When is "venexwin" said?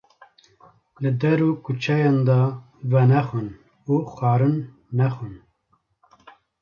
2.91-3.49